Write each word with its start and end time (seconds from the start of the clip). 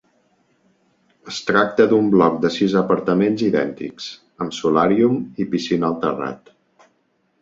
Es 1.31 1.41
tracta 1.49 1.85
d'un 1.91 2.07
bloc 2.15 2.39
de 2.45 2.51
sis 2.57 2.73
apartaments 2.81 3.45
idèntics, 3.49 4.09
amb 4.47 4.57
solàrium 4.61 5.21
i 5.47 5.49
piscina 5.53 5.91
al 5.95 6.01
terrat. 6.07 6.55